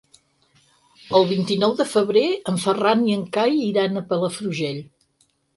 [1.19, 4.85] El vint-i-nou de febrer en Ferran i en Cai iran a Palafrugell.